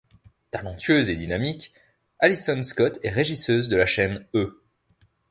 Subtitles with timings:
[0.49, 1.75] Talentueuse et dynamique,
[2.17, 4.59] Allison Scott est régisseuse de la chaîne E!